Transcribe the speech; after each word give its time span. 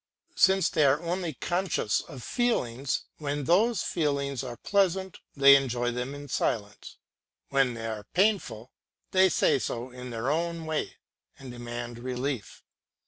Since 0.35 0.69
they 0.69 0.83
are 0.83 0.99
only 0.99 1.35
conscious 1.35 2.01
of 2.01 2.23
feelings, 2.23 3.03
when 3.19 3.43
those 3.43 3.83
feelings 3.83 4.43
are 4.43 4.57
pleasant 4.57 5.19
they 5.35 5.55
enjoy 5.55 5.91
them 5.91 6.15
in 6.15 6.27
silence; 6.27 6.97
when 7.49 7.75
they 7.75 7.85
are 7.85 8.07
painful 8.15 8.71
they 9.11 9.29
say 9.29 9.59
so 9.59 9.91
in 9.91 10.09
their 10.09 10.31
own 10.31 10.65
way 10.65 10.95
and 11.37 11.51
demand 11.51 11.99
relief. 11.99 12.63